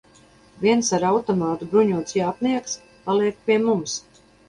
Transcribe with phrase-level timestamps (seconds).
[0.63, 4.05] Viens ar automātu bruņots jātnieks paliek pie mums.